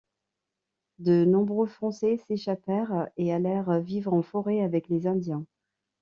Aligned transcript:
De 0.97 1.25
nombreux 1.25 1.67
Français 1.67 2.17
s'échappèrent 2.17 3.09
et 3.17 3.31
allèrent 3.31 3.79
vivre 3.81 4.11
en 4.15 4.23
forêt 4.23 4.63
avec 4.63 4.89
les 4.89 5.05
Indiens. 5.05 5.45